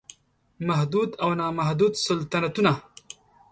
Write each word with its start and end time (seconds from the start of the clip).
محدود 0.67 1.09
او 1.23 1.31
نا 1.39 1.47
محدود 1.59 1.93
سلطنتونه 2.05 2.73